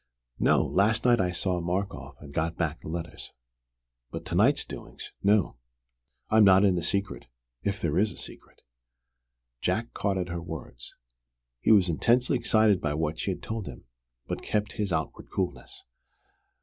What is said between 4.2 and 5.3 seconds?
to night's doings